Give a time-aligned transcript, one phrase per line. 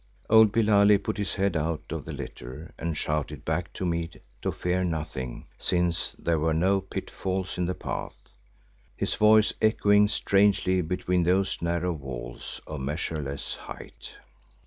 [0.31, 4.09] Old Billali put his head out of the litter and shouted back to me
[4.41, 8.17] to fear nothing, since there were no pitfalls in the path,
[8.97, 14.15] his voice echoing strangely between those narrow walls of measureless height.